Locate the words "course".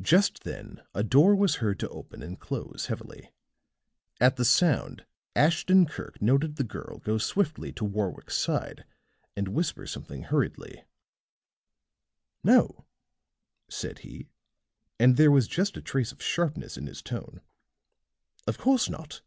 18.56-18.88